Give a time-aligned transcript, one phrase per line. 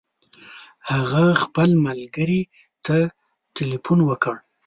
[0.91, 2.41] هغه خپل ملګري
[2.85, 2.95] ته
[3.57, 4.35] تلیفون وکړ.